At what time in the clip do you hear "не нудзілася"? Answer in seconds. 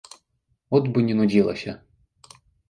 1.09-1.77